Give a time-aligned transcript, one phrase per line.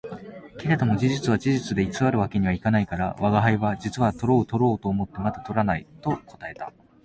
[0.57, 6.73] けれども事実は事実で偽る訳には行かないから、吾輩は「実はとろうとろうと思ってまだ捕らない」と答えた